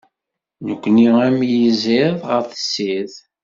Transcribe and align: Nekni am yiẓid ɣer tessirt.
Nekni 0.65 1.07
am 1.25 1.37
yiẓid 1.51 2.13
ɣer 2.29 2.41
tessirt. 2.51 3.15